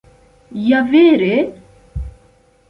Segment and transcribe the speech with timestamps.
[0.69, 1.29] Ja vere?